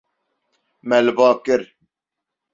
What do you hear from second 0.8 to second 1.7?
Me li ba kir.